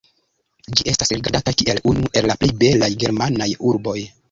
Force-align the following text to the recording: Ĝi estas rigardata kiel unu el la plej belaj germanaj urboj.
Ĝi 0.79 0.85
estas 0.91 1.11
rigardata 1.15 1.53
kiel 1.59 1.83
unu 1.93 2.11
el 2.21 2.29
la 2.33 2.39
plej 2.41 2.51
belaj 2.65 2.91
germanaj 3.07 3.51
urboj. 3.73 3.99